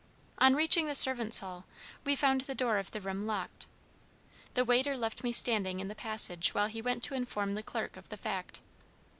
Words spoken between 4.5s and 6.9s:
The waiter left me standing in the passage while he